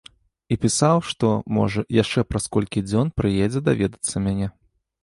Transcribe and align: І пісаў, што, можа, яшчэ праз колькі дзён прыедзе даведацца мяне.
І 0.53 0.55
пісаў, 0.63 0.97
што, 1.09 1.29
можа, 1.57 1.83
яшчэ 2.01 2.25
праз 2.31 2.51
колькі 2.59 2.87
дзён 2.89 3.15
прыедзе 3.21 3.67
даведацца 3.71 4.15
мяне. 4.29 4.53